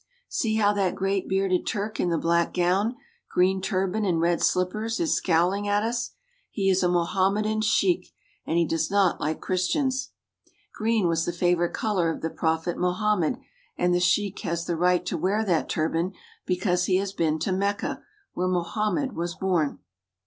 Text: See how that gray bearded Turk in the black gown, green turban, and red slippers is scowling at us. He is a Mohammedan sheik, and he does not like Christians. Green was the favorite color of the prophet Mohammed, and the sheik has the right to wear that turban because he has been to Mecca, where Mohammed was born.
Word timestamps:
See 0.29 0.55
how 0.55 0.73
that 0.73 0.95
gray 0.95 1.21
bearded 1.21 1.67
Turk 1.67 1.99
in 1.99 2.09
the 2.09 2.17
black 2.17 2.55
gown, 2.55 2.95
green 3.29 3.61
turban, 3.61 4.03
and 4.03 4.19
red 4.19 4.41
slippers 4.41 4.99
is 4.99 5.15
scowling 5.15 5.67
at 5.67 5.83
us. 5.83 6.13
He 6.49 6.71
is 6.71 6.81
a 6.81 6.89
Mohammedan 6.89 7.61
sheik, 7.61 8.11
and 8.43 8.57
he 8.57 8.65
does 8.65 8.89
not 8.89 9.21
like 9.21 9.39
Christians. 9.41 10.09
Green 10.73 11.07
was 11.07 11.25
the 11.25 11.31
favorite 11.31 11.75
color 11.75 12.09
of 12.09 12.21
the 12.21 12.31
prophet 12.31 12.79
Mohammed, 12.79 13.37
and 13.77 13.93
the 13.93 13.99
sheik 13.99 14.39
has 14.39 14.65
the 14.65 14.75
right 14.75 15.05
to 15.05 15.19
wear 15.19 15.45
that 15.45 15.69
turban 15.69 16.13
because 16.47 16.85
he 16.85 16.95
has 16.95 17.13
been 17.13 17.37
to 17.37 17.51
Mecca, 17.51 18.01
where 18.33 18.47
Mohammed 18.47 19.15
was 19.15 19.35
born. 19.35 19.81